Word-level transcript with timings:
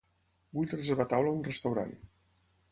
Vull 0.57 0.71
reservar 0.77 1.07
taula 1.13 1.35
a 1.35 1.37
un 1.43 1.45
restaurant. 1.51 1.95